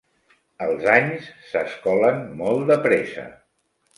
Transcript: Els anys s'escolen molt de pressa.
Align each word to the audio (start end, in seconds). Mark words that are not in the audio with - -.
Els 0.67 0.85
anys 0.93 1.27
s'escolen 1.51 2.19
molt 2.41 2.71
de 2.73 2.81
pressa. 2.87 3.29